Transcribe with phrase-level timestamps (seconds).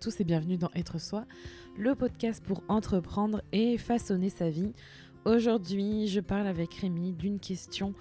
[0.00, 1.24] tous et bienvenue dans Être Soi,
[1.76, 4.72] le podcast pour entreprendre et façonner sa vie.
[5.24, 7.94] Aujourd'hui, je parle avec Rémi d'une question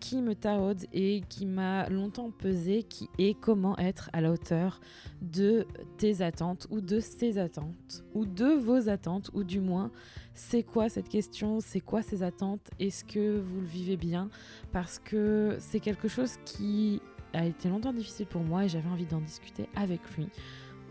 [0.00, 4.80] qui me taraude et qui m'a longtemps pesé, qui est comment être à la hauteur
[5.22, 5.68] de
[5.98, 9.92] tes attentes ou de ses attentes ou de vos attentes ou du moins
[10.34, 14.30] c'est quoi cette question, c'est quoi ces attentes, est-ce que vous le vivez bien?
[14.72, 17.00] Parce que c'est quelque chose qui
[17.32, 20.28] a été longtemps difficile pour moi et j'avais envie d'en discuter avec lui.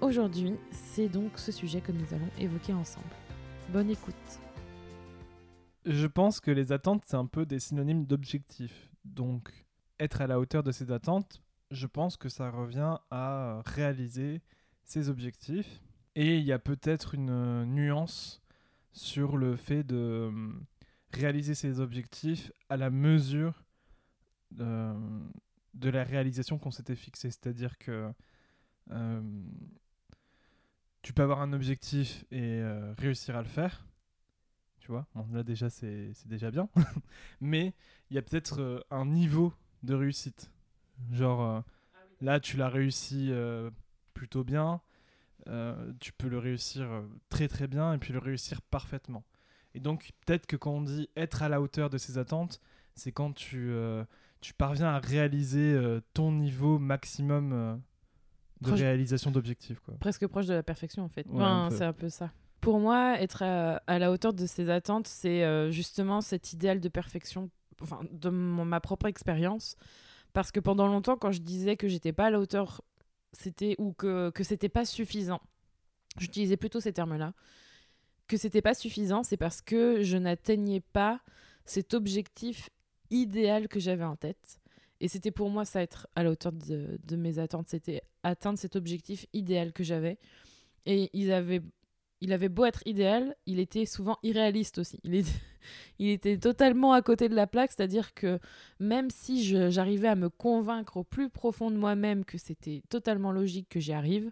[0.02, 3.08] Aujourd'hui, c'est donc ce sujet que nous allons évoquer ensemble.
[3.70, 4.14] Bonne écoute.
[5.86, 8.92] Je pense que les attentes, c'est un peu des synonymes d'objectifs.
[9.06, 9.66] Donc,
[10.00, 11.42] être à la hauteur de ces attentes,
[11.72, 14.42] je pense que ça revient à réaliser
[14.84, 15.82] ses objectifs.
[16.16, 18.42] Et il y a peut-être une euh, nuance
[18.92, 20.52] sur le fait de euh,
[21.12, 23.64] réaliser ses objectifs à la mesure
[24.52, 24.94] de,
[25.74, 27.32] de la réalisation qu'on s'était fixée.
[27.32, 28.12] C'est-à-dire que
[28.92, 29.22] euh,
[31.06, 32.64] tu peux avoir un objectif et
[32.98, 33.86] réussir à le faire,
[34.80, 35.06] tu vois.
[35.32, 36.68] là déjà c'est déjà bien,
[37.42, 37.76] mais
[38.10, 40.52] il y a peut-être euh, un niveau de réussite.
[41.12, 41.62] Genre euh,
[42.22, 43.70] là tu l'as réussi euh,
[44.16, 44.82] plutôt bien,
[46.00, 49.24] tu peux le réussir très très bien et puis le réussir parfaitement.
[49.76, 52.60] Et donc peut-être que quand on dit être à la hauteur de ses attentes,
[52.96, 53.72] c'est quand tu,
[54.42, 55.80] tu parviens à réaliser
[56.16, 57.80] ton niveau maximum
[58.62, 59.80] de réalisation d'objectifs.
[60.00, 61.26] Presque proche de la perfection en fait.
[61.72, 62.32] c'est un peu ça.
[62.62, 66.90] Pour moi, être à, la hauteur de ses attentes, c'est euh, justement cet idéal de
[66.90, 69.76] perfection, enfin, de ma propre expérience.
[70.34, 72.82] Parce que pendant longtemps, quand je disais que j'étais pas à la hauteur,
[73.34, 75.42] c'était ou que, que c'était pas suffisant,
[76.18, 77.34] j'utilisais plutôt ces termes-là,
[78.28, 81.22] que c'était pas suffisant, c'est parce que je n'atteignais pas
[81.66, 82.70] cet objectif
[83.12, 84.60] idéal que j'avais en tête.
[85.02, 88.76] Et c'était pour moi ça être à la hauteur de, mes attentes, c'était atteindre cet
[88.76, 90.18] objectif idéal que j'avais.
[90.86, 91.62] Et ils avaient
[92.22, 95.00] il avait beau être idéal, il était souvent irréaliste aussi.
[95.04, 95.26] Il,
[96.00, 98.40] il était totalement à côté de la plaque, c'est-à-dire que
[98.80, 103.68] même si j'arrivais à me convaincre au plus profond de moi-même que c'était totalement logique
[103.70, 104.32] que j'y arrive,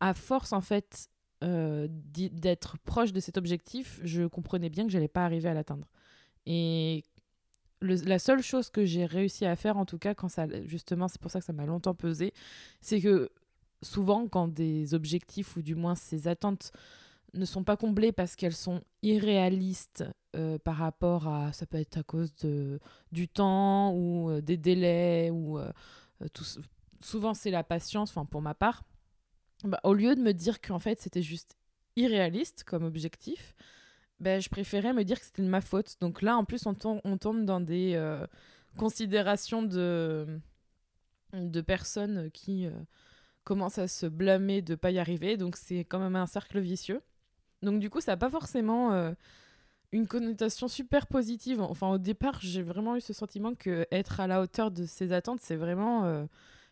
[0.00, 1.08] à force en fait
[1.42, 5.88] euh, d'être proche de cet objectif, je comprenais bien que j'allais pas arriver à l'atteindre.
[6.46, 7.02] Et
[7.82, 11.20] la seule chose que j'ai réussi à faire, en tout cas, quand ça, justement, c'est
[11.20, 12.32] pour ça que ça m'a longtemps pesé,
[12.80, 13.30] c'est que
[13.82, 16.72] souvent quand des objectifs ou du moins ces attentes
[17.34, 20.04] ne sont pas comblées parce qu'elles sont irréalistes
[20.36, 22.78] euh, par rapport à ça peut être à cause de
[23.10, 25.70] du temps ou euh, des délais ou euh,
[26.32, 26.44] tout,
[27.00, 28.84] souvent c'est la patience enfin pour ma part.
[29.64, 31.56] Bah, au lieu de me dire qu'en fait c'était juste
[31.96, 33.54] irréaliste comme objectif
[34.22, 36.74] ben, je préférais me dire que c'était de ma faute donc là en plus on,
[36.74, 38.00] tombe dans des
[38.78, 40.26] considérations de
[41.34, 42.68] de personnes qui
[43.44, 45.36] commence à se blâmer de pas y arriver.
[45.36, 47.00] Donc c'est quand même un cercle vicieux.
[47.62, 49.12] Donc du coup, ça n'a pas forcément euh,
[49.92, 51.60] une connotation super positive.
[51.60, 55.12] Enfin, au départ, j'ai vraiment eu ce sentiment que être à la hauteur de ses
[55.12, 56.24] attentes, c'est vraiment euh,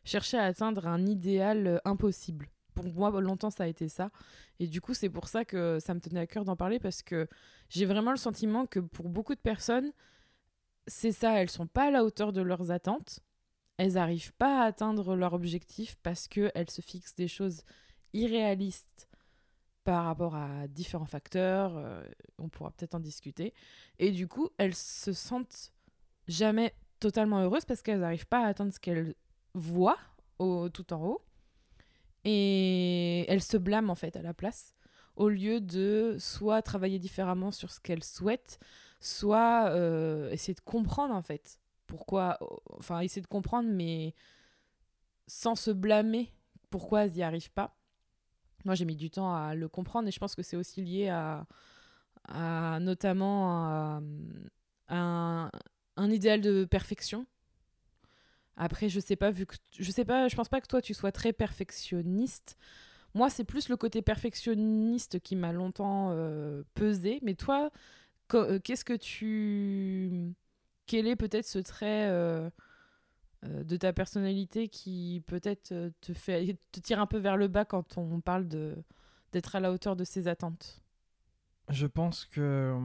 [0.04, 2.48] chercher à atteindre un idéal euh, impossible.
[2.82, 4.10] Pour moi, longtemps, ça a été ça.
[4.58, 7.02] Et du coup, c'est pour ça que ça me tenait à cœur d'en parler parce
[7.02, 7.28] que
[7.68, 9.92] j'ai vraiment le sentiment que pour beaucoup de personnes,
[10.86, 13.20] c'est ça, elles sont pas à la hauteur de leurs attentes
[13.80, 17.62] elles n'arrivent pas à atteindre leur objectif parce qu'elles se fixent des choses
[18.12, 19.08] irréalistes
[19.84, 21.78] par rapport à différents facteurs.
[21.78, 22.04] Euh,
[22.36, 23.54] on pourra peut-être en discuter.
[23.98, 25.72] Et du coup, elles se sentent
[26.28, 29.14] jamais totalement heureuses parce qu'elles n'arrivent pas à atteindre ce qu'elles
[29.54, 29.98] voient
[30.38, 31.22] au, tout en haut.
[32.24, 34.74] Et elles se blâment en fait à la place
[35.16, 38.58] au lieu de soit travailler différemment sur ce qu'elles souhaitent,
[39.00, 42.38] soit euh, essayer de comprendre en fait pourquoi,
[42.70, 44.14] enfin, essayer de comprendre, mais
[45.26, 46.32] sans se blâmer
[46.70, 47.76] pourquoi elles n'y arrivent pas.
[48.64, 51.08] Moi, j'ai mis du temps à le comprendre et je pense que c'est aussi lié
[51.08, 51.46] à,
[52.80, 54.00] notamment à,
[54.88, 55.50] un,
[55.96, 57.26] un, idéal de perfection.
[58.62, 60.92] Après, je sais pas, vu que je sais pas, je pense pas que toi tu
[60.92, 62.58] sois très perfectionniste.
[63.14, 67.20] Moi, c'est plus le côté perfectionniste qui m'a longtemps euh, pesé.
[67.22, 67.70] Mais toi,
[68.34, 70.34] euh, qu'est-ce que tu
[70.86, 72.50] quel est peut-être ce trait euh,
[73.42, 75.72] de ta personnalité qui peut-être
[76.02, 78.76] te fait te tire un peu vers le bas quand on parle de
[79.32, 80.82] d'être à la hauteur de ses attentes?
[81.70, 82.76] Je pense que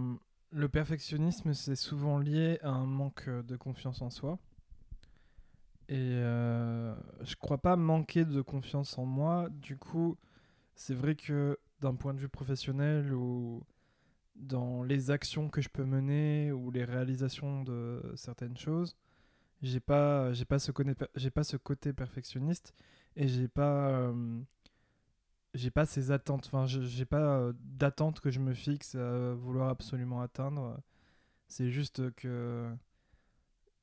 [0.51, 4.39] le perfectionnisme c'est souvent lié à un manque de confiance en soi.
[5.89, 6.19] Et
[7.21, 9.49] je crois pas manquer de confiance en moi.
[9.51, 10.17] Du coup,
[10.75, 13.63] c'est vrai que d'un point de vue professionnel ou
[14.35, 18.95] dans les actions que je peux mener ou les réalisations de certaines choses,
[19.61, 20.93] j'ai pas pas ce côté
[21.33, 22.73] pas ce côté perfectionniste
[23.15, 24.41] et j'ai pas euh,
[25.73, 26.45] pas ces attentes.
[26.47, 30.79] Enfin, j'ai pas euh, d'attente que je me fixe à vouloir absolument atteindre.
[31.47, 32.69] C'est juste que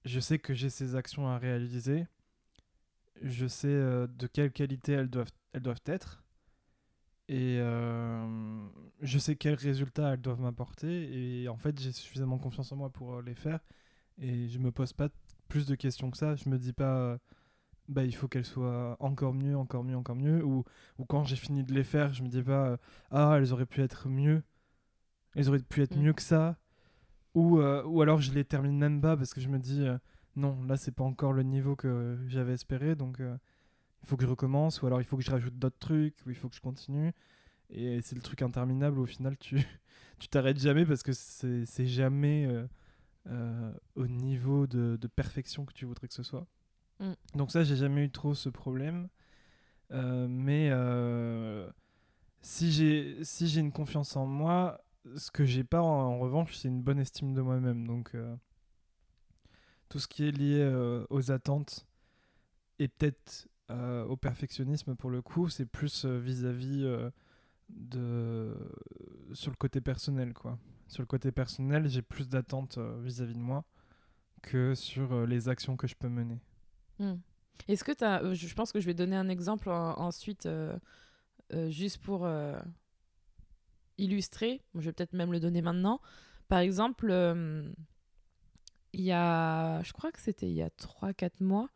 [0.04, 2.06] je sais que j'ai ces actions à réaliser.
[3.22, 6.24] Je sais euh, de quelle qualité elles doivent, elles doivent être.
[7.28, 8.66] Et euh,
[9.00, 11.42] je sais quels résultats elles doivent m'apporter.
[11.42, 13.60] Et en fait, j'ai suffisamment confiance en moi pour les faire.
[14.18, 15.08] Et je me pose pas
[15.48, 16.34] plus de questions que ça.
[16.36, 17.18] Je me dis pas
[17.88, 20.44] bah, il faut qu'elles soient encore mieux, encore mieux, encore mieux.
[20.44, 20.64] Ou,
[20.98, 22.76] ou quand j'ai fini de les faire, je me dis pas, euh,
[23.10, 24.42] ah, elles auraient pu être mieux.
[25.36, 26.02] Elles auraient pu être mm.
[26.02, 26.58] mieux que ça.
[27.34, 29.96] Ou, euh, ou alors je les termine même pas parce que je me dis, euh,
[30.36, 32.94] non, là, c'est pas encore le niveau que j'avais espéré.
[32.94, 34.82] Donc, il faut que je recommence.
[34.82, 36.16] Ou alors, il faut que je rajoute d'autres trucs.
[36.26, 37.12] Ou il faut que je continue.
[37.70, 38.98] Et c'est le truc interminable.
[38.98, 39.60] Au final, tu
[40.18, 42.48] tu t'arrêtes jamais parce que c'est jamais
[43.94, 46.46] au niveau de, de perfection que tu voudrais que ce soit.
[47.00, 47.12] Mm.
[47.34, 49.08] Donc ça, j'ai jamais eu trop ce problème.
[49.92, 51.68] Euh, mais euh,
[52.40, 54.80] si j'ai si j'ai une confiance en moi,
[55.16, 57.86] ce que j'ai pas en, revanche, c'est une bonne estime de moi-même.
[57.86, 58.34] Donc euh,
[59.88, 60.64] tout ce qui est lié
[61.10, 61.86] aux attentes
[62.78, 63.48] et peut-être
[64.08, 67.10] au perfectionnisme pour le coup, c'est plus vis-à-vis
[67.68, 68.54] de
[69.32, 70.58] sur le côté personnel quoi.
[70.88, 73.64] Sur le côté personnel, j'ai plus d'attentes vis-à-vis de moi
[74.42, 76.40] que sur les actions que je peux mener.
[76.98, 77.16] Hmm.
[77.68, 78.22] Est-ce que tu as.
[78.22, 80.76] Euh, je pense que je vais donner un exemple ensuite, euh,
[81.52, 82.28] euh, juste pour
[83.98, 84.62] illustrer.
[84.74, 86.00] Je vais peut-être même le donner maintenant.
[86.48, 87.12] Par exemple,
[88.92, 89.82] il y a.
[89.82, 91.68] Je crois que c'était il y a 3-4 mois.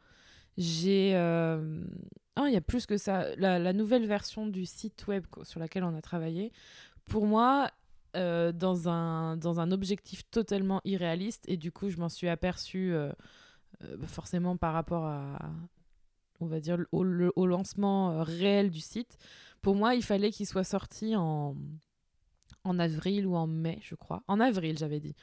[0.59, 1.15] J'ai.
[1.15, 3.35] Ah, il y a plus que ça.
[3.37, 6.53] La, nouvelle version du site web sur laquelle on a travaillé,
[7.07, 7.71] pour moi,
[8.15, 12.95] dans, un, dans un objectif totalement irréaliste, et du coup, je m'en suis aperçue
[13.83, 15.39] euh, bah, forcément par rapport à,
[16.41, 19.19] on va dire, au, au, lancement euh, réel du site.
[19.61, 21.57] Pour moi, il fallait qu'il soit sorti en,
[22.67, 24.23] en avril ou en mai, je crois.
[24.29, 25.15] En avril, j'avais dit.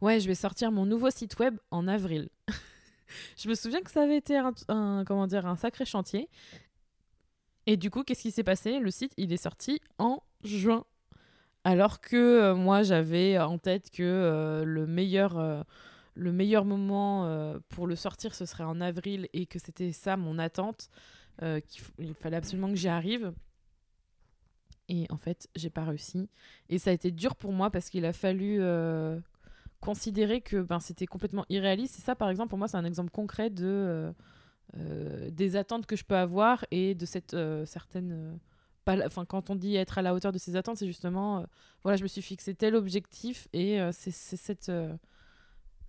[0.00, 2.28] Ouais, je vais sortir mon nouveau site web en avril.
[3.36, 6.28] je me souviens que ça avait été un, comment dire, un sacré chantier.
[7.66, 8.78] Et du coup, qu'est-ce qui s'est passé?
[8.78, 10.84] Le site, il est sorti en juin.
[11.64, 15.64] Alors que euh, moi, j'avais en tête que le meilleur
[16.14, 20.16] le meilleur moment euh, pour le sortir, ce serait en avril et que c'était ça
[20.16, 20.90] mon attente,
[21.42, 23.32] euh, qu'il fallait absolument que j'y arrive.
[24.90, 26.28] Et en fait, j'ai pas réussi.
[26.68, 29.18] Et ça a été dur pour moi parce qu'il a fallu euh,
[29.80, 31.98] considérer que ben, c'était complètement irréaliste.
[31.98, 34.12] Et ça, par exemple, pour moi, c'est un exemple concret de,
[35.30, 38.38] des attentes que je peux avoir et de cette certaine.
[38.86, 41.46] Enfin, quand on dit être à la hauteur de ses attentes, c'est justement,
[41.82, 44.70] voilà, je me suis fixé tel objectif et c'est cette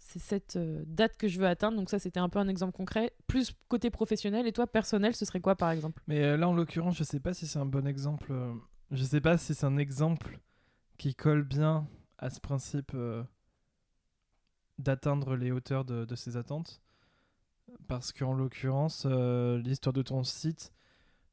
[0.02, 1.78] c'est cette euh, date que je veux atteindre.
[1.78, 3.14] Donc ça, c'était un peu un exemple concret.
[3.28, 4.46] Plus côté professionnel.
[4.46, 6.02] Et toi, personnel, ce serait quoi, par exemple?
[6.08, 8.32] Mais euh, là, en l'occurrence, je sais pas si c'est un bon exemple.
[8.32, 8.54] Euh,
[8.92, 10.40] je sais pas si c'est un exemple
[10.98, 12.96] qui colle bien à ce principe
[14.78, 16.82] d'atteindre les hauteurs de, de, ses attentes.
[17.88, 20.72] Parce qu'en l'occurrence, l'histoire de ton site,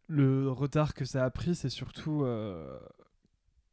[0.06, 2.25] le retard que ça a pris, c'est surtout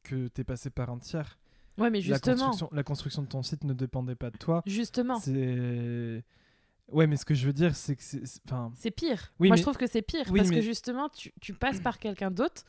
[0.03, 1.37] que tu es passé par un tiers.
[1.77, 2.35] Ouais, mais justement.
[2.35, 4.61] La construction, la construction de ton site ne dépendait pas de toi.
[4.65, 5.19] Justement.
[5.19, 6.23] C'est.
[6.87, 8.21] Ouais, mais ce que je veux dire, c'est que c'est.
[8.45, 8.71] Enfin...
[8.75, 9.33] C'est pire.
[9.39, 10.25] Oui, Moi, je trouve que c'est pire.
[10.33, 12.63] parce que justement, tu, tu passes par quelqu'un d'autre.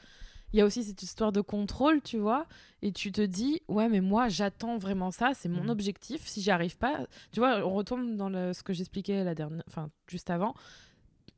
[0.52, 2.46] Il y a aussi cette histoire de contrôle, tu vois.
[2.82, 5.32] Et tu te dis, ouais, mais moi, j'attends vraiment ça.
[5.34, 5.70] C'est mon mm.
[5.70, 6.26] objectif.
[6.26, 7.06] Si j'y arrive pas.
[7.32, 9.64] Tu vois, on retombe dans le, ce que j'expliquais la dernière.
[9.66, 10.54] Enfin, juste avant.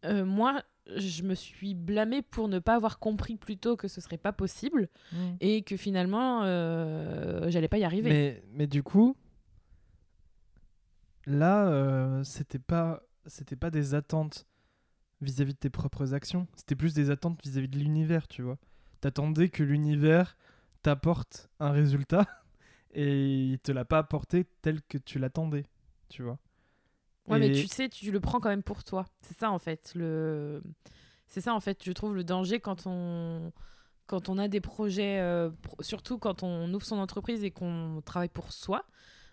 [0.05, 0.63] Euh, moi,
[0.97, 4.33] je me suis blâmée pour ne pas avoir compris plus tôt que ce serait pas
[4.33, 5.17] possible mm.
[5.41, 8.11] et que finalement euh, j'allais pas y arriver.
[8.11, 9.17] Mais, mais du coup,
[11.27, 14.47] là, euh, c'était pas c'était pas des attentes
[15.21, 18.57] vis-à-vis de tes propres actions, c'était plus des attentes vis-à-vis de l'univers, tu vois.
[19.01, 20.37] T'attendais que l'univers
[20.83, 22.27] t'apporte un résultat
[22.93, 25.67] et il te l'a pas apporté tel que tu l'attendais,
[26.09, 26.39] tu vois.
[27.29, 29.05] Ouais, mais tu sais, tu le prends quand même pour toi.
[29.23, 29.93] C'est ça en fait.
[29.95, 30.63] Le...
[31.27, 33.53] C'est ça en fait, je trouve le danger quand on,
[34.07, 35.51] quand on a des projets, euh,
[35.81, 38.87] surtout quand on ouvre son entreprise et qu'on travaille pour soi.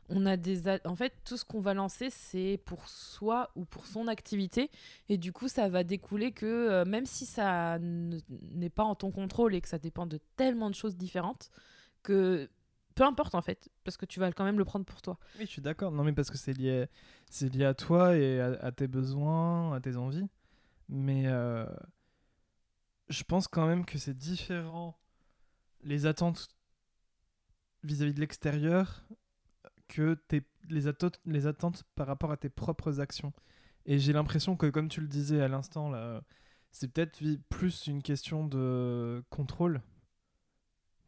[0.10, 3.88] On a des en fait tout ce qu'on va lancer c'est pour soi ou pour
[3.88, 4.70] son activité
[5.10, 9.12] et du coup ça va découler que euh, même si ça n'est pas en ton
[9.12, 11.50] contrôle et que ça dépend de tellement de choses différentes
[12.04, 12.50] que
[12.96, 15.20] peu importe en fait, parce que tu vas quand même le prendre pour toi.
[15.38, 15.92] Oui, je suis d'accord.
[15.92, 16.88] Non, mais parce que c'est lié,
[17.30, 20.28] c'est lié à toi et à, tes besoins, à tes envies.
[20.88, 21.66] Mais euh,
[23.10, 24.98] je pense quand même que c'est différent
[25.84, 26.48] les attentes
[27.84, 29.06] vis-à-vis de l'extérieur
[29.96, 33.32] que tes, les, attentes, les attentes par rapport à tes propres actions.
[33.86, 36.22] Et j'ai l'impression que, comme tu le disais à l'instant, là,
[36.72, 39.82] c'est peut-être plus une question de contrôle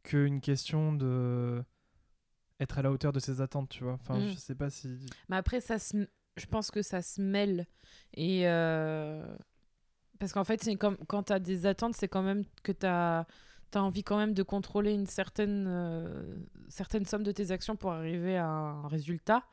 [0.03, 1.63] qu'une question de
[2.59, 3.93] être à la hauteur de ses attentes, tu vois.
[3.93, 4.29] Enfin, mm.
[4.29, 4.97] je sais pas si.
[5.27, 6.07] Mais après, ça se...
[6.37, 7.67] je pense que ça se mêle.
[8.13, 8.47] Et.
[8.47, 9.35] Euh,
[10.19, 12.85] parce qu'en fait, c'est comme quand tu as des attentes, c'est quand même que tu
[12.85, 13.27] as...
[13.73, 16.35] as, envie quand même de contrôler une certaine, euh,
[16.69, 19.43] certaine somme de tes actions pour arriver à un résultat.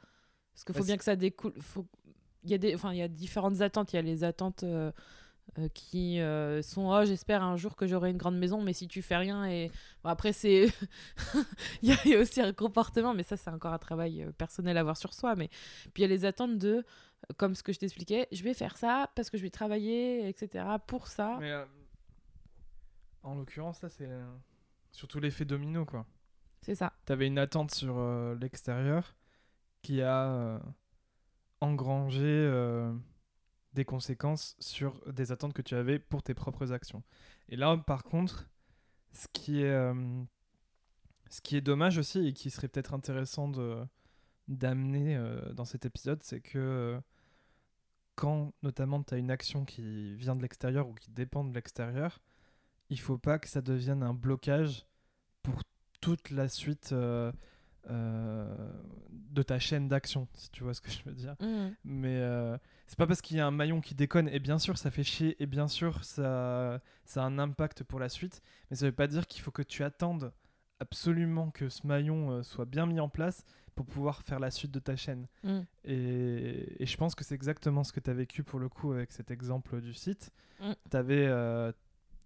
[0.53, 1.53] Parce qu'il faut bien que ça découle.
[1.61, 1.87] Faut...
[2.45, 2.75] Il, y a des...
[2.75, 3.93] enfin, il y a différentes attentes.
[3.93, 4.63] Il y a les attentes.
[4.63, 4.93] Euh,
[5.59, 8.89] euh, qui euh, sont oh j'espère un jour que j'aurai une grande maison mais si
[8.89, 9.71] tu fais rien et
[10.03, 10.69] après c'est
[11.83, 14.97] il y, a aussi un comportement mais ça c'est encore un travail personnel à voir
[14.97, 15.49] sur soi mais
[15.93, 16.83] puis il y a les attentes de
[17.37, 20.65] comme ce que je t'expliquais je vais faire ça parce que je vais travailler etc
[20.87, 21.53] pour ça mais,
[23.25, 24.09] en l'occurrence ça c'est
[24.93, 26.07] surtout l'effet domino quoi
[26.61, 27.99] c'est ça t'avais une attente sur
[28.37, 29.17] l'extérieur
[29.83, 30.61] qui a
[31.61, 32.49] engrangé
[33.75, 37.03] des conséquences sur des attentes que tu avais pour tes propres actions.
[37.49, 38.49] Et là, par contre,
[39.13, 40.23] ce qui est, euh,
[41.29, 43.85] ce qui est dommage aussi et qui serait peut-être intéressant de
[44.47, 47.01] d'amener euh, dans cet épisode, c'est que euh,
[48.15, 52.21] quand notamment tu as une action qui vient de l'extérieur ou qui dépend de l'extérieur,
[52.95, 54.87] il faut pas que ça devienne un blocage
[55.43, 55.63] pour
[56.01, 57.33] toute la suite de
[59.43, 61.35] ta chaîne d'action, si tu vois ce que je veux dire.
[61.41, 61.69] Mmh.
[61.85, 62.23] Mais
[62.87, 65.05] c'est pas parce qu'il y a un maillon qui déconne, et bien sûr ça fait
[65.05, 68.93] chier, et bien sûr ça, ça a un impact pour la suite, mais ça veut
[68.93, 70.33] pas dire qu'il faut que tu attendes
[70.81, 74.71] absolument que ce maillon euh, soit bien mis en place pour pouvoir faire la suite
[74.71, 75.27] de ta chaîne.
[75.43, 75.61] Mm.
[75.85, 78.93] Et, et, je pense que c'est exactement ce que tu as vécu pour le coup
[78.93, 80.31] avec cet exemple du site.
[80.61, 80.73] Mm.
[80.91, 81.73] Tu avais, euh,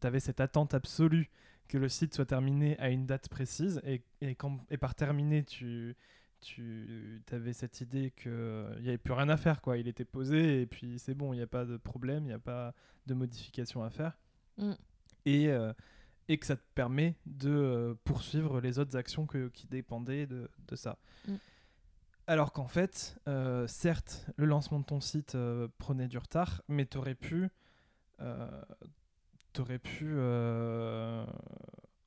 [0.07, 1.31] avais, cette attente absolue
[1.69, 5.45] que le site soit terminé à une date précise, et, et, quand, et par terminé,
[5.45, 5.97] tu
[6.40, 8.31] tu avais cette idée qu'il
[8.81, 9.76] n'y avait plus rien à faire, quoi.
[9.76, 12.33] Il était posé et puis c'est bon, il n'y a pas de problème, il n'y
[12.33, 12.75] a pas
[13.07, 14.19] de modification à faire.
[14.57, 14.73] Mm.
[15.26, 15.73] Et, euh,
[16.28, 20.50] et que ça te permet de euh, poursuivre les autres actions que, qui dépendaient de,
[20.69, 20.99] de ça.
[21.26, 21.35] Mm.
[22.26, 25.37] Alors qu'en fait, euh, certes, le lancement de ton site
[25.78, 27.49] prenait du retard, mais tu aurais pu,
[29.61, 30.17] aurais pu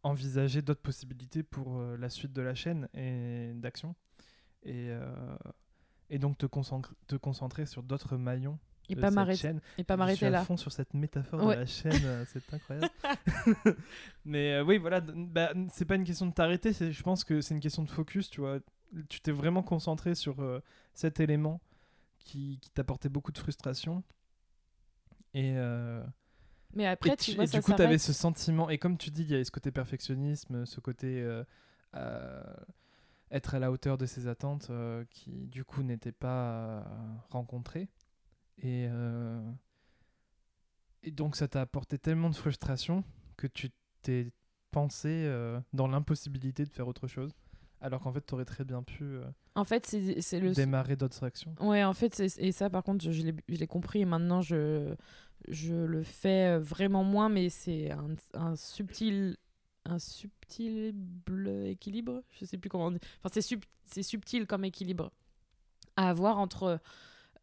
[0.03, 3.95] envisager d'autres possibilités pour la suite de la chaîne et d'action
[4.63, 5.35] et, euh,
[6.09, 10.29] et donc te, concentrer, te concentrer sur d'autres maillons et pas m'arrêter et pas m'arrêter
[10.29, 10.43] là.
[10.43, 12.89] fond sur cette métaphore de la chaîne, euh, c'est incroyable.
[14.25, 17.53] Mais euh, oui, voilà, bah, c'est pas une question de t'arrêter, je pense que c'est
[17.53, 18.59] une question de focus, tu vois.
[19.07, 20.35] Tu t'es vraiment concentré sur
[20.93, 21.61] cet élément
[22.19, 24.03] qui, qui t'apportait beaucoup de frustration.
[25.33, 25.55] Et
[26.73, 29.23] mais après, tu, vois, et du coup, tu avais ce sentiment, et comme tu dis,
[29.23, 31.23] il y avait ce côté perfectionnisme, ce côté
[33.31, 36.81] être à la hauteur de ses attentes euh, qui du coup n'étaient pas euh,
[37.29, 37.87] rencontrées.
[38.57, 39.41] Et, euh,
[41.03, 43.03] et donc ça t'a apporté tellement de frustration
[43.37, 44.31] que tu t'es
[44.71, 45.29] pensé
[45.73, 47.35] dans l'impossibilité de faire autre chose.
[47.81, 49.17] Alors qu'en fait, tu aurais très bien pu
[49.55, 50.51] en fait, c'est le...
[50.51, 51.55] démarrer d'autres actions.
[51.59, 54.93] Ouais, en fait, et ça, par contre, je, je l'ai compris et maintenant, je,
[55.47, 59.35] je le fais vraiment moins, mais c'est un, un subtil
[59.85, 60.93] un subtil
[61.65, 62.99] équilibre, je sais plus comment on dit.
[63.23, 63.41] Enfin,
[63.85, 65.11] c'est subtil comme équilibre
[65.95, 66.79] à avoir entre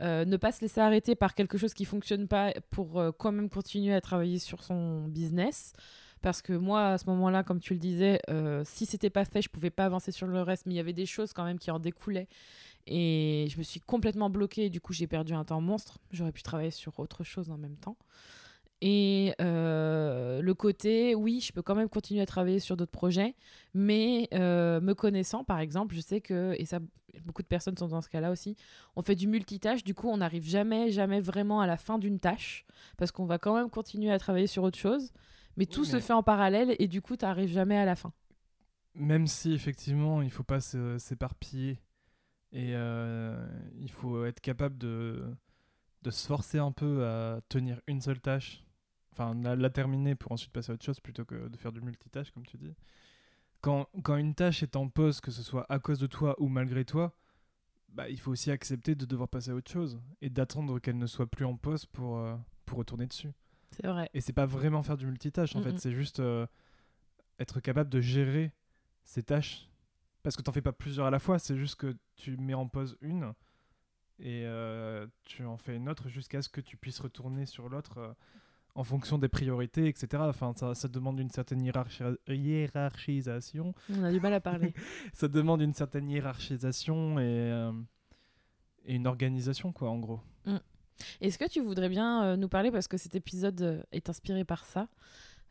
[0.01, 3.33] euh, ne pas se laisser arrêter par quelque chose qui fonctionne pas pour euh, quand
[3.33, 5.73] même continuer à travailler sur son business.
[6.23, 9.43] Parce que moi, à ce moment-là, comme tu le disais, euh, si c'était pas fait,
[9.43, 11.59] je pouvais pas avancer sur le reste, mais il y avait des choses quand même
[11.59, 12.29] qui en découlaient.
[12.87, 15.99] Et je me suis complètement bloquée, du coup, j'ai perdu un temps monstre.
[16.11, 17.97] J'aurais pu travailler sur autre chose en même temps.
[18.81, 23.35] Et euh, le côté, oui, je peux quand même continuer à travailler sur d'autres projets,
[23.75, 26.79] mais euh, me connaissant, par exemple, je sais que, et ça,
[27.25, 28.57] beaucoup de personnes sont dans ce cas-là aussi,
[28.95, 32.21] on fait du multitâche, du coup, on n'arrive jamais, jamais vraiment à la fin d'une
[32.21, 35.13] tâche, parce qu'on va quand même continuer à travailler sur autre chose,
[35.59, 38.13] mais tout se fait en parallèle, et du coup, tu n'arrives jamais à la fin.
[38.95, 41.81] Même si, effectivement, il ne faut pas s'éparpiller,
[42.53, 43.47] et euh,
[43.79, 45.25] il faut être capable de
[46.03, 48.65] de se forcer un peu à tenir une seule tâche
[49.19, 52.31] enfin la, terminer pour ensuite passer à autre chose plutôt que de faire du multitâche
[52.31, 52.75] comme tu dis.
[53.61, 56.49] Quand, quand une tâche est en pause, que ce soit à cause de toi ou
[56.49, 57.17] malgré toi,
[57.89, 61.07] bah, il faut aussi accepter de devoir passer à autre chose et d'attendre qu'elle ne
[61.07, 63.33] soit plus en pause pour, euh, pour retourner dessus.
[63.71, 64.09] C'est vrai.
[64.15, 66.47] Et c'est pas vraiment faire du multitâche en fait, c'est juste euh,
[67.39, 68.53] être capable de gérer
[69.05, 69.69] ces tâches.
[70.23, 72.69] Parce que t'en fais pas plusieurs à la fois, c'est juste que tu mets en
[72.69, 73.33] pause une
[74.19, 78.17] et euh, tu en fais une autre jusqu'à ce que tu puisses retourner sur l'autre
[78.79, 80.23] en fonction des priorités, etc.
[80.29, 83.75] Enfin, ça, ça demande une certaine hiérarchisation.
[83.91, 84.73] On a du mal à parler.
[85.13, 87.73] ça demande une certaine hiérarchisation et, euh,
[88.85, 90.21] et, une organisation, quoi, en gros.
[90.47, 90.59] Mm.
[91.21, 94.89] Est-ce que tu voudrais bien nous parler, parce que cet épisode est inspiré par ça,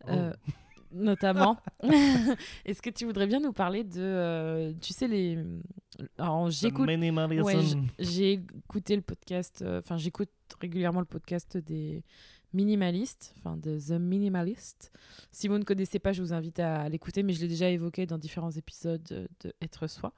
[0.07, 0.11] oh.
[0.91, 1.57] notamment.
[2.65, 5.37] Est-ce que tu voudrais bien nous parler de, tu sais, les...
[6.17, 6.87] Alors, j'écoute...
[6.87, 7.63] Ouais,
[7.99, 12.03] j'ai écouté le podcast, enfin, j'écoute régulièrement le podcast des
[12.53, 14.91] minimaliste, enfin de The Minimalist.
[15.31, 18.05] Si vous ne connaissez pas, je vous invite à l'écouter, mais je l'ai déjà évoqué
[18.05, 20.13] dans différents épisodes de Être Soi,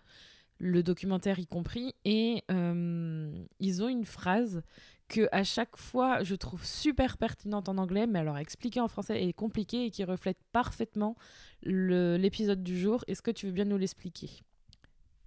[0.60, 1.94] le documentaire y compris.
[2.06, 4.62] Et euh, ils ont une phrase
[5.10, 9.22] que à chaque fois je trouve super pertinente en anglais, mais alors expliquée en français
[9.24, 11.16] est compliquée et qui reflète parfaitement
[11.64, 13.04] l'épisode du jour.
[13.08, 14.30] Est-ce que tu veux bien nous l'expliquer?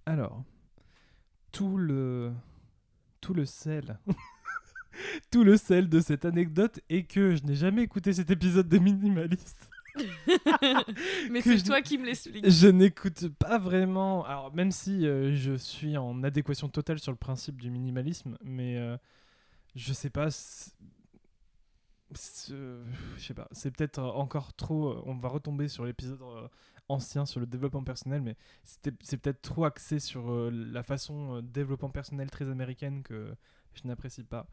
[0.05, 0.43] Alors,
[1.51, 2.33] tout le
[3.21, 3.99] tout le sel
[5.31, 8.79] tout le sel de cette anecdote est que je n'ai jamais écouté cet épisode des
[8.79, 9.69] minimalistes.
[11.29, 12.49] Mais c'est toi qui me l'expliques.
[12.49, 14.25] Je n'écoute pas vraiment.
[14.25, 18.77] Alors, même si euh, je suis en adéquation totale sur le principe du minimalisme, mais
[18.77, 18.97] euh,
[19.75, 20.29] je sais pas.
[22.11, 22.75] Je
[23.17, 23.47] sais pas.
[23.51, 24.89] C'est peut-être encore trop.
[24.89, 26.19] Euh, on va retomber sur l'épisode
[26.89, 32.29] ancien sur le développement personnel, mais c'est peut-être trop axé sur la façon développement personnel
[32.29, 33.33] très américaine que
[33.73, 34.47] je n'apprécie pas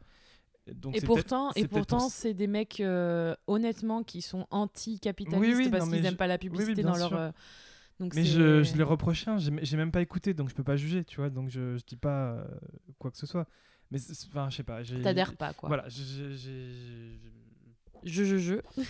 [0.93, 6.15] et pourtant, et pourtant, c'est des mecs euh, honnêtement qui sont anti-capitalistes parce qu'ils n'aiment
[6.15, 7.13] pas la publicité dans leur.
[7.13, 7.31] Euh,
[7.99, 10.75] donc mais je, je les reproche rien, j'ai même pas écouté, donc je peux pas
[10.75, 12.43] juger, tu vois, donc je, je dis pas euh,
[12.97, 13.47] quoi que ce soit.
[13.91, 14.83] Mais enfin, je sais pas.
[15.03, 15.67] T'adhères pas, quoi.
[15.67, 16.01] Voilà, je.
[18.03, 18.55] Je, je, je.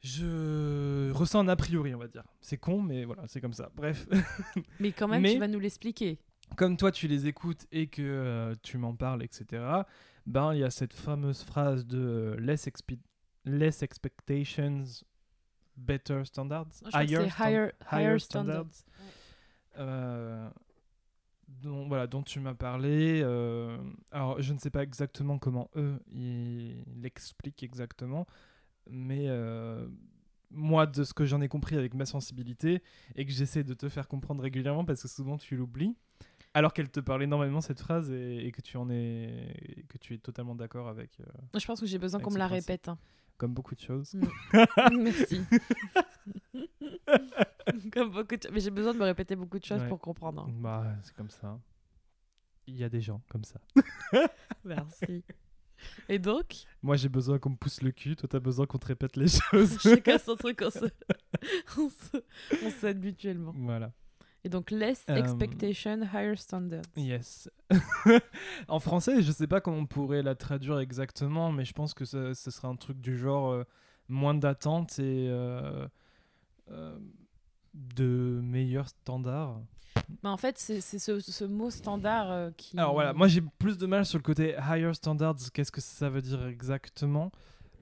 [0.00, 2.24] je ressens un a priori, on va dire.
[2.40, 3.70] C'est con, mais voilà, c'est comme ça.
[3.76, 4.08] Bref.
[4.80, 6.18] mais quand même, tu vas nous l'expliquer.
[6.56, 9.84] Comme toi, tu les écoutes et que tu m'en parles, etc
[10.26, 12.68] ben il y a cette fameuse phrase de euh, less,
[13.44, 14.84] less expectations,
[15.76, 17.28] better standards, higher,
[17.90, 18.84] higher, standards.
[19.78, 20.48] Euh,
[21.62, 23.22] dont, voilà, dont tu m'as parlé.
[23.22, 23.78] Euh,
[24.10, 28.26] alors, je ne sais pas exactement comment eux ils l'expliquent exactement,
[28.90, 29.28] mais
[30.54, 32.82] moi, de ce que j'en ai compris avec ma sensibilité
[33.16, 35.96] et que j'essaie de te faire comprendre régulièrement parce que souvent tu l'oublies,
[36.54, 40.18] alors qu'elle te parle énormément cette phrase et, que tu en es que tu es
[40.18, 41.18] totalement d'accord avec.
[41.20, 42.88] Euh, je pense que j'ai besoin qu'on me la répète.
[42.88, 42.98] Hein.
[43.38, 44.14] Comme beaucoup de choses.
[44.14, 44.26] Mm.
[45.02, 45.40] Merci.
[47.92, 48.50] comme beaucoup de...
[48.50, 50.46] Mais j'ai besoin de me répéter beaucoup de choses pour comprendre.
[50.48, 50.52] Hein.
[50.60, 51.58] Bah, c'est comme ça.
[52.66, 53.60] Il y a des gens comme ça.
[54.64, 55.24] Merci.
[56.08, 56.64] Et donc?
[56.82, 58.14] Moi, j'ai besoin qu'on me pousse le cul.
[58.16, 59.78] Toi, t'as besoin qu'on te répète les choses.
[59.82, 60.86] Chacun son truc, on se...
[62.64, 63.52] on s'aide mutuellement.
[63.56, 63.92] Voilà.
[64.44, 66.82] Et donc, less euh, expectation, higher standards.
[66.96, 67.48] Yes.
[68.68, 72.04] en français, je sais pas comment on pourrait la traduire exactement, mais je pense que
[72.04, 73.64] ce, serait un truc du genre euh,
[74.08, 75.86] moins d'attente et euh,
[77.74, 79.60] de meilleurs standards.
[80.22, 82.78] Mais en fait, c'est ce, ce, mot standard qui.
[82.78, 85.36] Alors voilà, moi j'ai plus de mal sur le côté higher standards.
[85.52, 87.30] Qu'est-ce que ça veut dire exactement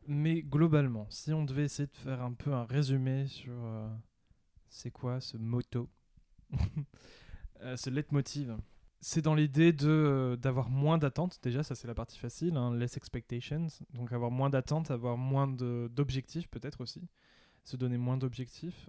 [0.06, 3.54] Mais globalement, si on devait essayer de faire un peu un résumé sur
[4.70, 5.88] c'est quoi ce motto
[7.62, 8.56] euh, ce leitmotiv.
[9.02, 11.38] C'est dans l'idée de euh, d'avoir moins d'attentes.
[11.42, 13.66] Déjà, ça c'est la partie facile, hein, less expectations.
[13.94, 17.02] Donc avoir moins d'attentes, avoir moins d'objectifs peut-être aussi.
[17.64, 18.88] Se donner moins d'objectifs.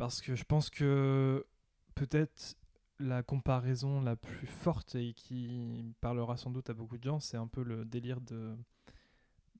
[0.00, 1.46] Euh, parce que je pense que
[1.94, 2.56] peut-être
[2.98, 7.36] la comparaison la plus forte et qui parlera sans doute à beaucoup de gens, c'est
[7.36, 8.56] un peu le délire de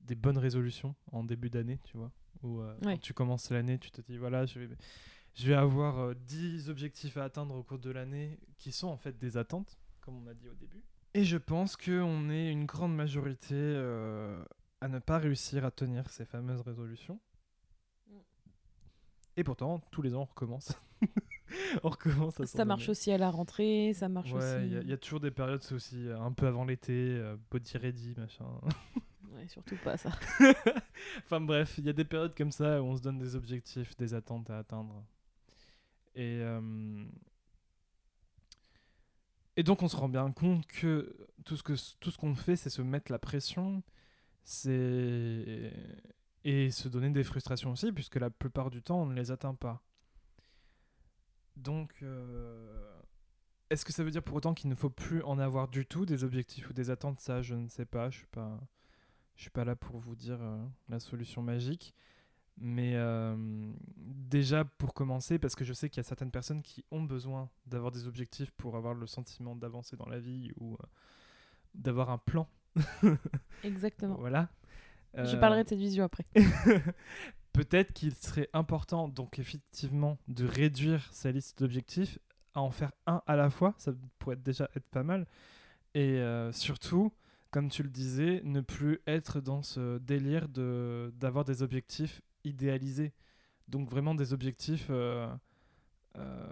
[0.01, 2.11] des bonnes résolutions en début d'année, tu vois.
[2.41, 4.69] Où quand tu commences l'année, tu te dis voilà, je vais
[5.33, 8.97] je vais avoir 10 euh, objectifs à atteindre au cours de l'année qui sont en
[8.97, 10.83] fait des attentes, comme on a dit au début.
[11.13, 14.43] Et je pense qu'on est une grande majorité euh,
[14.81, 17.19] à ne pas réussir à tenir ces fameuses résolutions.
[19.37, 20.73] Et pourtant, tous les ans, on recommence.
[21.83, 24.55] on recommence à Ça marche aussi à la rentrée, ça marche aussi.
[24.65, 28.13] il y, a toujours des périodes, c'est aussi euh, un peu avant l'été, body ready,
[28.17, 28.45] machin.
[29.33, 30.11] ouais, surtout pas ça.
[31.25, 33.95] enfin bref, il y a des périodes comme ça où on se donne des objectifs,
[33.97, 35.03] des attentes à atteindre.
[36.15, 37.05] Et, euh,
[39.55, 41.15] et donc on se rend bien compte que
[41.45, 43.83] tout ce que tout ce qu'on fait, c'est se mettre la pression,
[44.43, 45.71] c'est
[46.43, 49.55] et se donner des frustrations aussi, puisque la plupart du temps on ne les atteint
[49.55, 49.83] pas.
[51.55, 53.01] Donc, euh,
[53.69, 56.05] est-ce que ça veut dire pour autant qu'il ne faut plus en avoir du tout
[56.05, 57.19] des objectifs ou des attentes?
[57.19, 58.09] Ça, je ne sais pas.
[58.09, 58.59] Je suis pas,
[59.35, 61.93] je suis pas là pour vous dire euh, la solution magique.
[62.57, 63.35] Mais euh,
[63.97, 67.49] déjà, pour commencer, parce que je sais qu'il y a certaines personnes qui ont besoin
[67.65, 70.77] d'avoir des objectifs pour avoir le sentiment d'avancer dans la vie ou
[71.73, 72.47] d'avoir un plan.
[73.63, 74.15] Exactement.
[74.15, 74.49] voilà.
[75.15, 76.25] Je parlerai de cette vision après.
[77.53, 82.17] Peut-être qu'il serait important, donc effectivement, de réduire sa liste d'objectifs
[82.53, 83.73] à en faire un à la fois.
[83.77, 85.27] Ça pourrait déjà être pas mal.
[85.93, 87.11] Et euh, surtout,
[87.49, 93.13] comme tu le disais, ne plus être dans ce délire de d'avoir des objectifs idéalisés.
[93.67, 95.27] Donc vraiment des objectifs euh,
[96.17, 96.51] euh,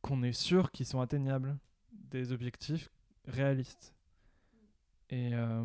[0.00, 1.56] qu'on est sûr qu'ils sont atteignables,
[1.92, 2.90] des objectifs
[3.26, 3.94] réalistes.
[5.10, 5.64] Et, euh,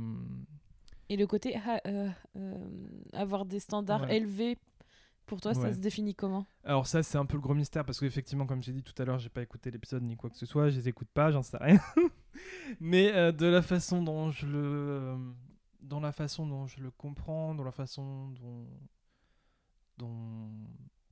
[1.09, 1.79] Et le côté ah,
[3.13, 4.57] avoir des standards élevés
[5.27, 6.45] pour toi, ça se définit comment?
[6.63, 9.05] Alors ça, c'est un peu le gros mystère parce qu'effectivement, comme j'ai dit tout à
[9.05, 11.43] l'heure, j'ai pas écouté l'épisode ni quoi que ce soit, je les écoute pas, j'en
[11.43, 11.79] sais rien.
[12.79, 15.17] Mais euh, de la façon dont je le, euh,
[15.81, 18.67] dans la façon dont je le comprends, dans la façon dont,
[19.97, 20.49] dont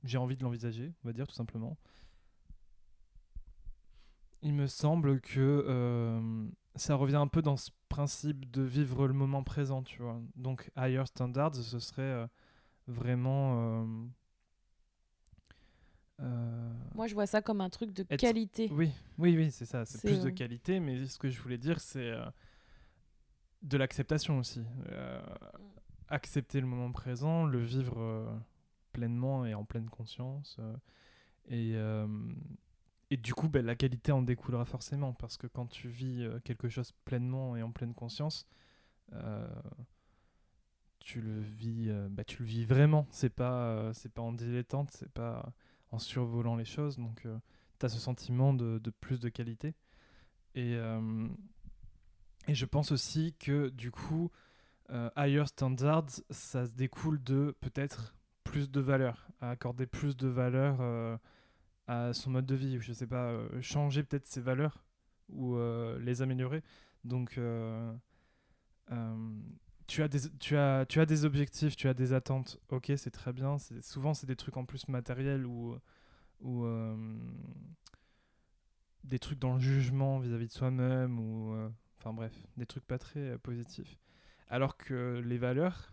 [0.02, 1.76] j'ai envie de l'envisager, on va dire tout simplement.
[4.40, 9.14] Il me semble que euh, ça revient un peu dans ce principe de vivre le
[9.14, 10.20] moment présent, tu vois.
[10.36, 12.28] Donc, higher standards, ce serait
[12.86, 13.60] vraiment.
[13.60, 13.84] Euh,
[16.20, 18.68] euh, Moi, je vois ça comme un truc de qualité.
[18.72, 19.84] Oui, oui, oui, c'est ça.
[19.84, 22.12] C'est plus de euh, qualité, mais ce que je voulais dire, c'est
[23.62, 24.62] de l'acceptation aussi.
[26.08, 28.40] accepter le moment présent, le vivre
[28.92, 30.58] pleinement et en pleine conscience.
[31.48, 31.76] et,
[33.10, 36.68] et du coup, ben, la qualité en découlera forcément, parce que quand tu vis quelque
[36.68, 38.46] chose pleinement et en pleine conscience,
[41.06, 43.06] tu le vis, euh, bah, tu le vis vraiment.
[43.10, 45.52] C'est pas, euh, pas en dilettante, c'est pas
[45.92, 46.98] en survolant les choses.
[46.98, 47.38] Donc, euh,
[47.78, 49.74] tu as ce sentiment de, de, plus de qualité.
[50.56, 50.74] Et,
[52.48, 54.30] et je pense aussi que du coup,
[55.14, 60.80] higher standards, ça se découle de peut-être plus de valeur, à accorder plus de valeur
[61.86, 64.84] à son mode de vie, je sais pas, changer peut-être ses valeurs
[65.28, 65.56] ou
[66.00, 66.62] les améliorer.
[67.04, 67.38] Donc,
[69.86, 72.58] tu as des tu as tu as des objectifs, tu as des attentes.
[72.70, 75.76] OK, c'est très bien, souvent c'est des trucs en plus matériels ou
[76.40, 76.96] ou euh,
[79.04, 81.68] des trucs dans le jugement vis-à-vis de soi-même ou euh,
[81.98, 83.98] enfin bref, des trucs pas très euh, positifs.
[84.48, 85.92] Alors que les valeurs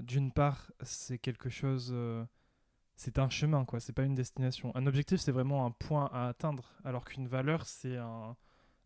[0.00, 1.94] d'une part, c'est quelque chose
[2.96, 4.72] c'est un chemin quoi, c'est pas une destination.
[4.74, 8.36] Un objectif, c'est vraiment un point à atteindre alors qu'une valeur, c'est un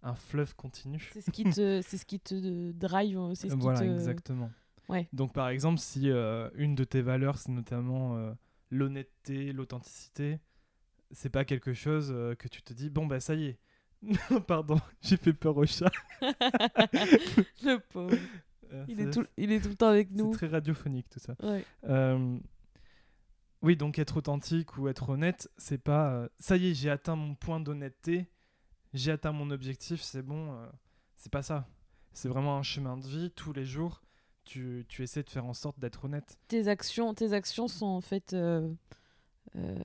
[0.02, 1.10] un fleuve continu.
[1.12, 3.34] C'est ce qui te, c'est ce qui te drive.
[3.34, 4.50] Ce voilà, exactement.
[4.88, 5.08] Ouais.
[5.12, 8.32] Donc par exemple, si euh, une de tes valeurs, c'est notamment euh,
[8.70, 10.40] l'honnêteté, l'authenticité,
[11.12, 13.58] c'est pas quelque chose euh, que tu te dis, bon bah ça y est.
[14.46, 15.92] Pardon, j'ai fait peur au chat.
[17.62, 18.16] le pauvre.
[18.88, 20.32] il, est tout, il est tout le temps avec nous.
[20.32, 21.36] C'est très radiophonique tout ça.
[23.62, 27.34] Oui, donc être authentique ou être honnête, c'est pas ça y est, j'ai atteint mon
[27.34, 28.30] point d'honnêteté
[28.92, 30.52] j'ai atteint mon objectif, c'est bon.
[30.52, 30.66] Euh,
[31.16, 31.68] c'est pas ça.
[32.12, 33.30] C'est vraiment un chemin de vie.
[33.30, 34.02] Tous les jours,
[34.44, 36.38] tu, tu essaies de faire en sorte d'être honnête.
[36.48, 38.32] Tes actions, tes actions sont en fait.
[38.32, 38.72] Euh,
[39.56, 39.78] euh,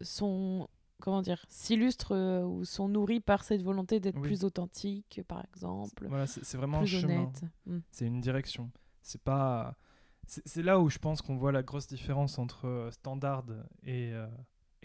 [0.00, 0.68] sont.
[1.00, 6.06] Comment dire S'illustrent ou sont nourries par cette volonté d'être plus authentique, par exemple.
[6.06, 7.32] Voilà, c'est vraiment un chemin.
[7.66, 7.80] Hmm.
[7.90, 8.70] C'est une direction.
[9.02, 9.76] C'est pas.
[10.26, 13.44] C'est là où je pense qu'on voit la grosse différence entre standard
[13.84, 14.12] et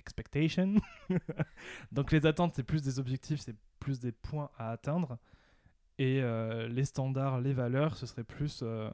[0.08, 0.76] expectation.
[1.91, 5.17] Donc les attentes, c'est plus des objectifs, c'est plus des points à atteindre.
[6.00, 8.89] Et euh, les standards, les valeurs, ce serait plus euh,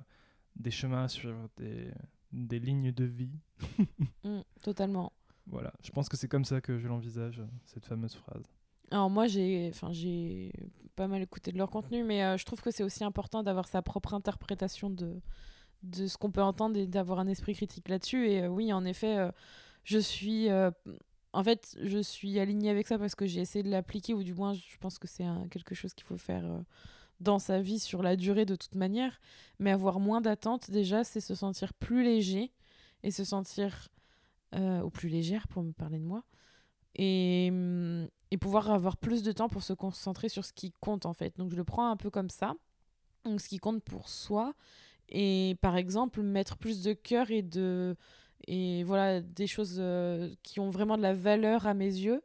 [0.56, 1.92] des chemins à suivre, des,
[2.32, 3.40] des lignes de vie.
[4.26, 5.12] Mm, totalement.
[5.48, 8.46] Voilà, je pense que c'est comme ça que je l'envisage, cette fameuse phrase.
[8.90, 10.54] Alors moi, j'ai j'ai
[10.96, 13.68] pas mal écouté de leur contenu, mais euh, je trouve que c'est aussi important d'avoir
[13.68, 15.20] sa propre interprétation de,
[15.84, 18.28] de ce qu'on peut entendre et d'avoir un esprit critique là-dessus.
[18.30, 19.30] Et oui, en effet,
[19.84, 20.50] je suis
[21.34, 24.36] en fait, je suis alignée avec ça parce que j'ai essayé de l'appliquer, ou du
[24.36, 26.60] moins, je pense que c'est quelque chose qu'il faut faire euh,
[27.20, 29.20] dans sa vie sur la durée de toute manière.
[29.58, 32.54] Mais avoir moins d'attentes, déjà, c'est se sentir plus léger
[33.02, 33.90] et se sentir.
[34.56, 36.24] Euh, ou plus légère pour me parler de moi.
[36.94, 41.08] Et, mm, et pouvoir avoir plus de temps pour se concentrer sur ce qui compte,
[41.08, 41.36] en fait.
[41.40, 42.54] Donc, je le prends un peu comme ça.
[43.26, 44.54] Donc, ce qui compte pour soi.
[45.14, 47.96] Et par exemple, mettre plus de cœur et de
[48.48, 52.22] et voilà des choses euh, qui ont vraiment de la valeur à mes yeux.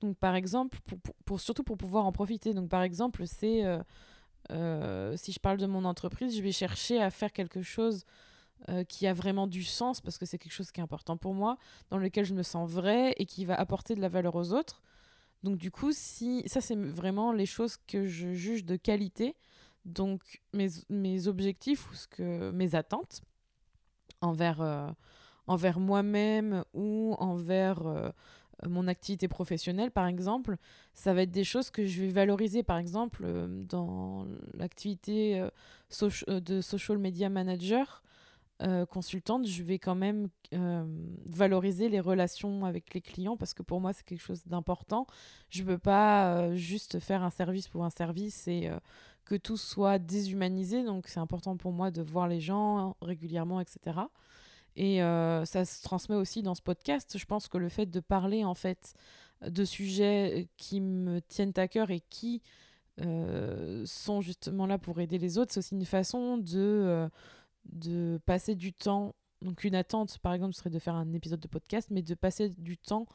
[0.00, 2.54] Donc par exemple pour, pour, surtout pour pouvoir en profiter.
[2.54, 3.82] Donc par exemple c'est euh,
[4.50, 8.04] euh, si je parle de mon entreprise je vais chercher à faire quelque chose
[8.88, 11.58] qui a vraiment du sens parce que c'est quelque chose qui est important pour moi
[11.90, 14.82] dans lequel je me sens vrai et qui va apporter de la valeur aux autres.
[15.44, 19.36] Donc du coup si ça c'est vraiment les choses que je juge de qualité
[19.84, 23.22] donc mes, mes objectifs ou ce que mes attentes
[24.20, 24.60] envers
[25.48, 28.10] envers moi-même ou envers euh,
[28.66, 30.56] mon activité professionnelle, par exemple,
[30.94, 32.62] ça va être des choses que je vais valoriser.
[32.62, 38.02] Par exemple, euh, dans l'activité euh, de social media manager,
[38.90, 40.28] consultante, je vais quand même
[41.26, 45.06] valoriser les relations avec les clients parce que pour moi, c'est quelque chose d'important.
[45.48, 48.70] Je ne peux pas juste faire un service pour un service et
[49.24, 50.82] que tout soit déshumanisé.
[50.82, 54.00] Donc c'est important pour moi de voir les gens régulièrement, etc.
[54.76, 57.18] Et euh, ça se transmet aussi dans ce podcast.
[57.18, 58.94] Je pense que le fait de parler en fait
[59.42, 62.42] de sujets qui me tiennent à cœur et qui
[63.00, 67.08] euh, sont justement là pour aider les autres, c'est aussi une façon de, euh,
[67.68, 69.14] de passer du temps.
[69.42, 72.50] Donc une attente, par exemple, serait de faire un épisode de podcast, mais de passer
[72.50, 73.06] du temps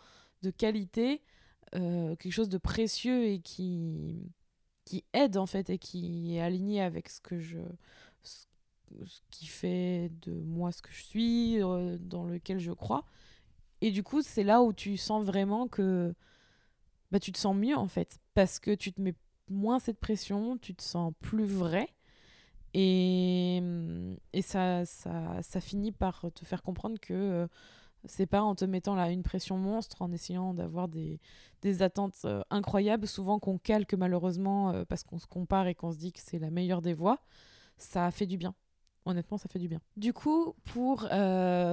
[0.41, 1.21] de qualité,
[1.71, 4.31] quelque chose de précieux et qui,
[4.85, 7.59] qui aide en fait et qui est aligné avec ce que je
[8.21, 8.45] ce,
[9.31, 13.05] qui fait de moi ce que je suis euh, dans lequel je crois
[13.81, 16.13] et du coup c'est là où tu sens vraiment que
[17.11, 19.15] bah tu te sens mieux en fait parce que tu te mets
[19.49, 21.87] moins cette pression tu te sens plus vrai
[22.73, 23.61] et,
[24.33, 27.47] et ça, ça, ça finit par te faire comprendre que euh,
[28.05, 31.19] c'est pas en te mettant là une pression monstre, en essayant d'avoir des,
[31.61, 35.91] des attentes euh, incroyables, souvent qu'on calque malheureusement euh, parce qu'on se compare et qu'on
[35.91, 37.19] se dit que c'est la meilleure des voies.
[37.77, 38.55] Ça fait du bien.
[39.05, 39.81] Honnêtement, ça fait du bien.
[39.97, 41.09] Du coup, pour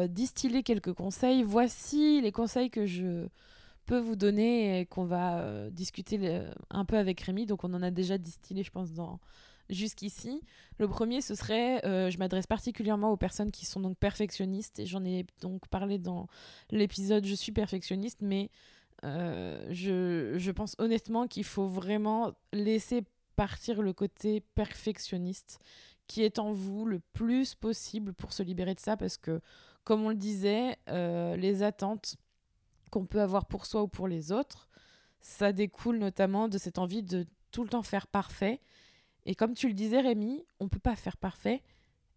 [0.09, 3.29] distiller quelques conseils, voici les conseils que je
[3.87, 7.47] peux vous donner et qu'on va discuter un peu avec Rémi.
[7.47, 9.21] Donc, on en a déjà distillé, je pense, dans
[9.71, 10.43] jusqu'ici.
[10.79, 14.87] Le premier, ce serait, euh, je m'adresse particulièrement aux personnes qui sont donc perfectionnistes, et
[14.87, 16.27] j'en ai donc parlé dans
[16.71, 18.51] l'épisode Je suis perfectionniste, mais
[19.05, 23.03] euh, je, je, pense honnêtement qu'il faut vraiment laisser
[23.37, 25.59] partir le côté perfectionniste
[26.07, 29.41] qui est en vous le plus possible pour se libérer de ça, parce que,
[29.85, 32.17] comme on le disait, euh, les attentes
[32.91, 34.69] qu'on peut avoir pour soi ou pour les autres,
[35.21, 38.61] ça découle notamment de cette envie de tout le temps faire parfait
[39.27, 41.63] et comme tu le disais, Rémi, on peut pas faire parfait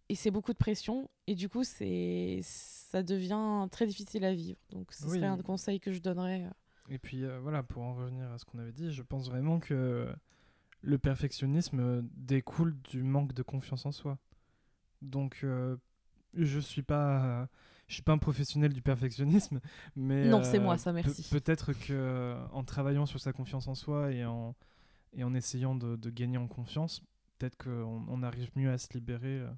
[0.08, 4.58] et c'est beaucoup de pression et du coup c'est ça devient très difficile à vivre.
[4.70, 6.44] Donc ce serait un conseil que je donnerais.
[6.44, 6.50] Euh.
[6.94, 9.58] Et puis euh, voilà, pour en revenir à ce qu'on avait dit, je pense vraiment
[9.60, 10.06] que
[10.82, 14.18] le perfectionnisme découle du manque de confiance en soi.
[15.00, 15.76] Donc euh,
[16.34, 17.48] je suis pas
[17.86, 19.60] je suis pas un professionnel du perfectionnisme,
[19.96, 21.28] mais non, c'est moi ça, merci.
[21.30, 24.54] Peut-être que en travaillant sur sa confiance en soi et en
[25.16, 27.02] et en essayant de, gagner en confiance,
[27.38, 29.48] peut-être qu'on on arrive mieux à se libérer euh,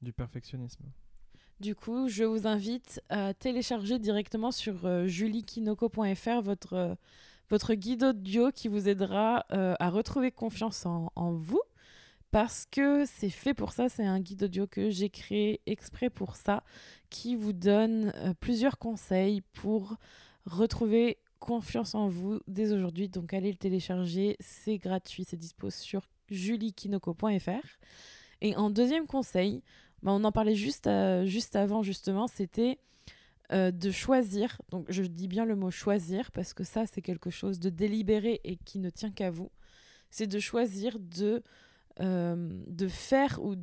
[0.00, 0.84] du perfectionnisme.
[1.60, 6.94] Du coup, je vous invite à télécharger directement sur euh, juliekinoko.fr votre, euh,
[7.50, 11.60] votre guide audio qui vous aidera à retrouver confiance en, vous.
[12.30, 16.34] Parce que c'est fait pour ça, c'est un guide audio que j'ai créé exprès pour
[16.34, 16.64] ça,
[17.10, 19.98] qui vous donne plusieurs conseils pour
[20.46, 23.08] retrouver confiance en vous dès aujourd'hui.
[23.08, 27.66] Donc allez le télécharger, c'est gratuit, c'est dispo sur juliekinoko.fr.
[28.40, 29.62] Et en deuxième conseil,
[30.02, 32.78] bah, on en parlait juste, euh, juste avant justement, c'était
[33.52, 34.62] euh, de choisir.
[34.70, 38.40] Donc je dis bien le mot choisir parce que ça c'est quelque chose de délibéré
[38.44, 39.50] et qui ne tient qu'à vous.
[40.10, 41.42] C'est de choisir de
[42.00, 43.54] euh, de faire ou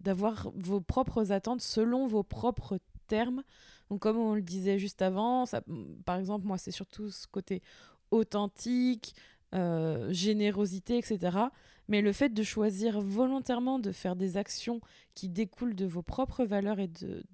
[0.00, 3.42] d'avoir vos propres attentes selon vos propres termes,
[3.90, 5.44] donc, comme on le disait juste avant,
[6.04, 7.60] par exemple, moi, c'est surtout ce côté
[8.12, 9.14] authentique,
[9.52, 11.38] euh, générosité, etc.
[11.88, 14.80] Mais le fait de choisir volontairement de faire des actions
[15.16, 17.24] qui découlent de vos propres valeurs et de,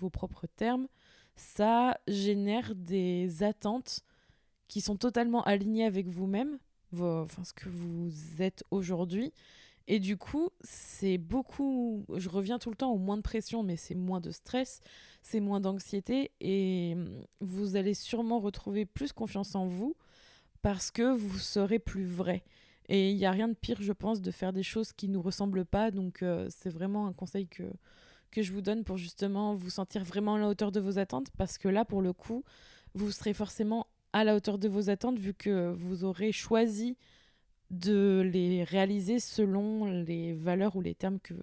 [0.00, 0.88] vos propres termes,
[1.36, 4.00] ça génère des attentes
[4.66, 6.58] qui sont totalement alignées avec vous-même,
[6.98, 8.10] enfin, ce que vous
[8.40, 9.32] êtes aujourd'hui.
[9.88, 12.04] Et du coup, c'est beaucoup.
[12.16, 14.80] Je reviens tout le temps au moins de pression, mais c'est moins de stress
[15.22, 19.96] c'est moins d'anxiété et hum, vous allez sûrement retrouver plus confiance en vous
[20.62, 22.44] parce que vous serez plus vrai.
[22.88, 25.14] Et il n'y a rien de pire, je pense, de faire des choses qui ne
[25.14, 25.90] nous ressemblent pas.
[25.90, 27.62] Donc euh, c'est vraiment un conseil que,
[28.30, 31.28] que je vous donne pour justement vous sentir vraiment à la hauteur de vos attentes.
[31.38, 32.44] Parce que là, pour le coup,
[32.94, 36.96] vous serez forcément à la hauteur de vos attentes vu que vous aurez choisi
[37.72, 41.34] de les réaliser selon les valeurs ou les termes que,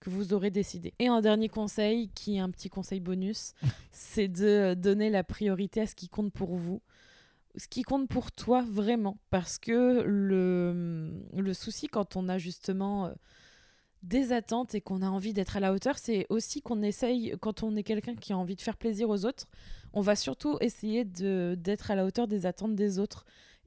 [0.00, 0.94] que vous aurez décidé.
[0.98, 3.54] Et un dernier conseil, qui est un petit conseil bonus,
[3.90, 6.82] c'est de donner la priorité à ce qui compte pour vous.
[7.56, 9.18] Ce qui compte pour toi vraiment.
[9.30, 13.12] Parce que le, le souci quand on a justement euh,
[14.02, 17.62] des attentes et qu'on a envie d'être à la hauteur, c'est aussi qu'on essaye, quand
[17.62, 19.46] on est quelqu'un qui a envie de faire plaisir aux autres,
[19.92, 23.24] on va surtout essayer d'être à la hauteur des attentes des autres.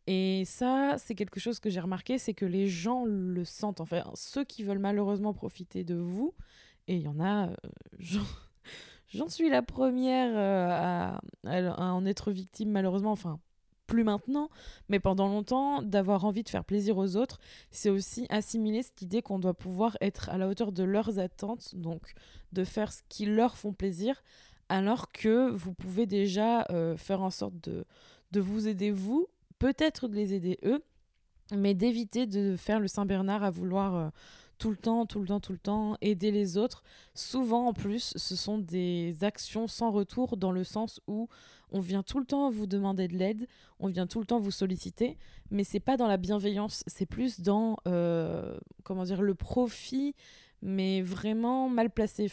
[0.08, 3.82] Et ça, c'est quelque chose que j'ai remarqué, c'est que les gens le sentent.
[3.82, 6.34] Enfin, ceux qui veulent malheureusement profiter de vous,
[6.88, 7.56] et il y en a, euh,
[9.08, 13.40] j'en suis la première euh, à, en être victime malheureusement, enfin
[13.88, 14.50] plus maintenant,
[14.90, 17.40] mais pendant longtemps, d'avoir envie de faire plaisir aux autres,
[17.70, 21.76] c'est aussi assimiler cette idée qu'on doit pouvoir être à la hauteur de leurs attentes,
[21.76, 22.14] donc
[22.52, 24.24] de faire ce qui leur font plaisir,
[24.70, 27.86] alors que vous pouvez déjà euh, faire en sorte de
[28.40, 29.28] vous aider vous
[29.60, 30.84] peut-être de les aider eux,
[31.52, 34.10] mais d'éviter de faire le Saint-Bernard à vouloir euh,
[34.58, 36.84] tout le temps, tout le temps, tout le temps aider les autres.
[37.14, 41.28] Souvent, en plus, ce sont des actions sans retour dans le sens où
[41.72, 43.48] on vient tout le temps vous demander de l'aide,
[43.80, 45.18] on vient tout le temps vous solliciter,
[45.52, 50.16] mais c'est pas dans la bienveillance, c'est plus dans euh, comment dire le profit,
[50.62, 52.32] mais vraiment mal placé.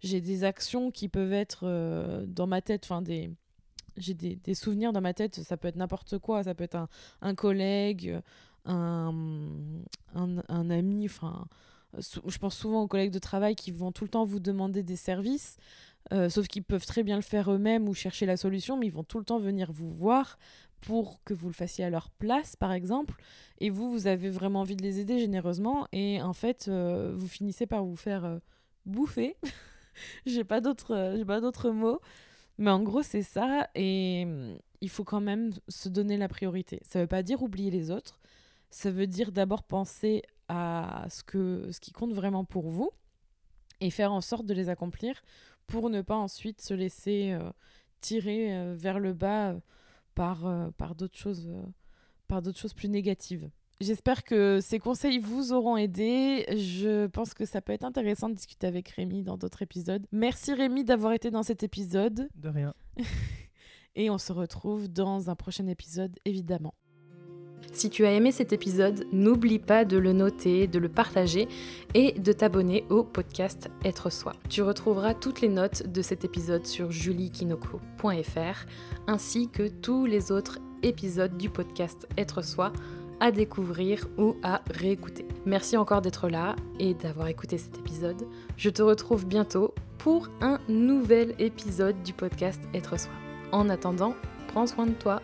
[0.00, 3.30] J'ai des actions qui peuvent être euh, dans ma tête, enfin des
[4.00, 6.76] j'ai des, des, souvenirs dans ma tête, ça peut être n'importe quoi, ça peut être
[6.76, 6.88] un,
[7.22, 8.20] un collègue,
[8.64, 9.14] un,
[10.14, 11.46] un, ami, enfin,
[11.98, 14.96] je pense souvent aux collègues de travail qui vont tout le temps vous demander des
[14.96, 15.56] services,
[16.12, 18.92] euh, sauf qu'ils peuvent très bien le faire eux-mêmes ou chercher la solution, mais ils
[18.92, 20.38] vont tout le temps venir vous voir
[20.80, 23.14] pour que vous le fassiez à leur place, par exemple,
[23.58, 27.28] et vous, vous avez vraiment envie de les aider généreusement, et en fait, euh, vous
[27.28, 28.38] finissez par vous faire euh,
[28.86, 29.36] bouffer.
[30.26, 32.00] j'ai pas d'autres, j'ai pas d'autres mots.
[32.58, 33.68] Mais en gros, c'est ça.
[33.74, 36.80] Et mm, il faut quand même se donner la priorité.
[36.84, 38.20] Ça veut pas dire oublier les autres.
[38.70, 42.90] Ça veut dire d'abord penser à ce, que, ce qui compte vraiment pour vous
[43.80, 45.22] et faire en sorte de les accomplir
[45.66, 47.50] pour ne pas ensuite se laisser euh,
[48.00, 49.60] tirer euh, vers le bas euh,
[50.14, 51.48] par, par d'autres choses,
[52.26, 53.48] par d'autres choses plus négatives.
[53.80, 56.44] J'espère que ces conseils vous auront aidé.
[56.50, 60.04] Je pense que ça peut être intéressant de discuter avec Rémi dans d'autres épisodes.
[60.10, 62.28] Merci Rémi d'avoir été dans cet épisode.
[62.34, 62.74] De rien.
[63.94, 66.74] Et on se retrouve dans un prochain épisode, évidemment.
[67.72, 71.46] Si tu as aimé cet épisode, n'oublie pas de le noter, de le partager
[71.94, 74.32] et de t'abonner au podcast Être Soi.
[74.48, 78.66] Tu retrouveras toutes les notes de cet épisode sur juliekinoko.fr
[79.06, 82.72] ainsi que tous les autres épisodes du podcast Être Soi
[83.20, 85.26] à découvrir ou à réécouter.
[85.46, 88.26] Merci encore d'être là et d'avoir écouté cet épisode.
[88.56, 93.12] Je te retrouve bientôt pour un nouvel épisode du podcast Être Soi.
[93.52, 94.14] En attendant,
[94.48, 95.20] prends soin de toi